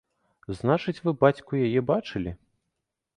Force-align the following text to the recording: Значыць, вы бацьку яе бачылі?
Значыць, 0.59 1.01
вы 1.07 1.13
бацьку 1.23 1.59
яе 1.67 1.83
бачылі? 1.91 2.31